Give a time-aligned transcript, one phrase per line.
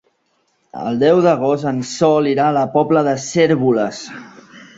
[0.83, 4.03] El deu d'agost en Sol irà a la Pobla de Cérvoles.